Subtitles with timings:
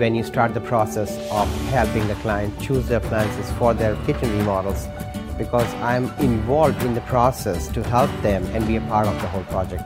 [0.00, 4.30] when you start the process of helping the client choose their appliances for their kitchen
[4.38, 4.88] remodels
[5.36, 9.28] because I'm involved in the process to help them and be a part of the
[9.28, 9.84] whole project.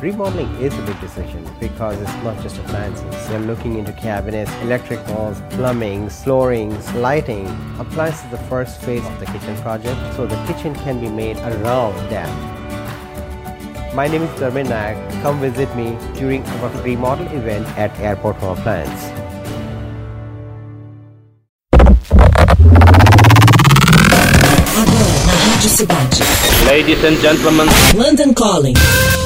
[0.00, 3.28] Remodeling is a big decision because it's not just appliances.
[3.28, 7.46] You're looking into cabinets, electric walls, plumbing, flooring, lighting.
[7.78, 11.36] Appliances is the first phase of the kitchen project, so the kitchen can be made
[11.38, 12.57] around that.
[13.94, 15.22] My name is Dharmin Nayak.
[15.22, 18.36] Come visit me during our remodel event at Airport
[25.58, 26.22] Rádio Cidade.
[26.66, 28.74] Ladies and gentlemen, London Calling.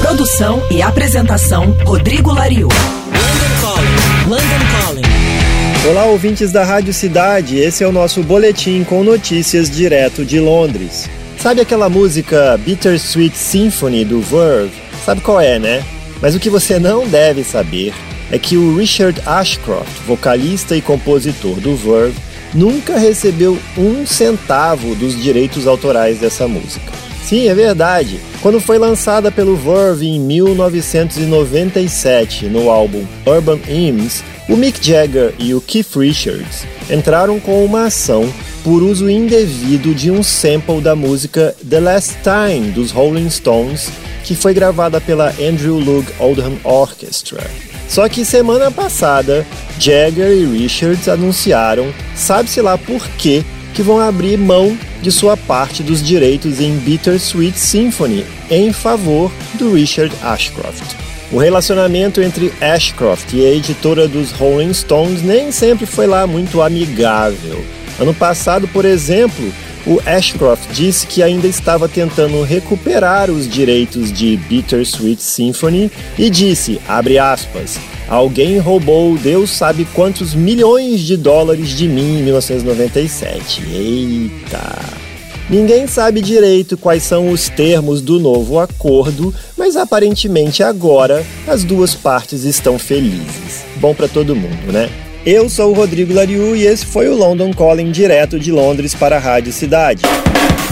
[0.01, 2.69] Produção e apresentação Rodrigo Lariu.
[2.69, 4.29] London Calling.
[4.29, 5.89] London Calling.
[5.89, 7.57] Olá, ouvintes da Rádio Cidade.
[7.57, 11.09] Esse é o nosso boletim com notícias direto de Londres.
[11.43, 14.71] Sabe aquela música Bittersweet Symphony do Verve?
[15.03, 15.83] Sabe qual é, né?
[16.21, 17.93] Mas o que você não deve saber
[18.31, 22.17] é que o Richard Ashcroft, vocalista e compositor do Verve,
[22.53, 26.93] nunca recebeu um centavo dos direitos autorais dessa música.
[27.23, 28.19] Sim, é verdade.
[28.41, 35.53] Quando foi lançada pelo Verve em 1997 no álbum Urban Hymns, o Mick Jagger e
[35.53, 38.27] o Keith Richards entraram com uma ação
[38.63, 43.89] por uso indevido de um sample da música The Last Time dos Rolling Stones,
[44.23, 47.49] que foi gravada pela Andrew Loog Oldham Orchestra.
[47.87, 49.45] Só que semana passada,
[49.79, 55.83] Jagger e Richards anunciaram, sabe-se lá por quê, que vão abrir mão de sua parte
[55.83, 60.95] dos direitos em Bittersweet Symphony em favor do Richard Ashcroft.
[61.31, 66.61] O relacionamento entre Ashcroft e a editora dos Rolling Stones nem sempre foi lá muito
[66.61, 67.65] amigável.
[67.99, 69.51] Ano passado, por exemplo,
[69.85, 76.79] o Ashcroft disse que ainda estava tentando recuperar os direitos de Bittersweet Symphony e disse,
[76.87, 77.77] abre aspas,
[78.07, 83.63] alguém roubou Deus sabe quantos milhões de dólares de mim em 1997.
[83.71, 85.03] Eita!
[85.49, 91.93] Ninguém sabe direito quais são os termos do novo acordo, mas aparentemente agora as duas
[91.93, 93.65] partes estão felizes.
[93.75, 94.89] Bom para todo mundo, né?
[95.25, 99.15] Eu sou o Rodrigo Lariu e esse foi o London Calling direto de Londres para
[99.15, 100.03] a Rádio Cidade.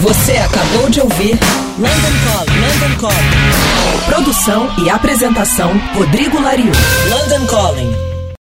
[0.00, 1.38] Você acabou de ouvir
[1.78, 2.60] London Calling.
[2.60, 4.04] London Calling.
[4.04, 6.72] Produção e apresentação Rodrigo Lariu.
[7.08, 8.11] London Calling.